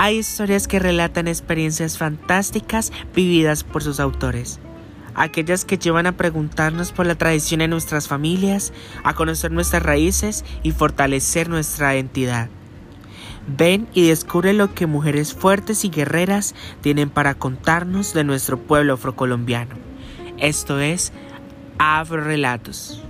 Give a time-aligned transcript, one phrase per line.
[0.00, 4.60] Hay historias que relatan experiencias fantásticas vividas por sus autores.
[5.16, 8.72] Aquellas que llevan a preguntarnos por la tradición en nuestras familias,
[9.02, 12.48] a conocer nuestras raíces y fortalecer nuestra identidad.
[13.48, 18.94] Ven y descubre lo que mujeres fuertes y guerreras tienen para contarnos de nuestro pueblo
[18.94, 19.74] afrocolombiano.
[20.38, 21.12] Esto es
[21.78, 23.02] Afrorelatos.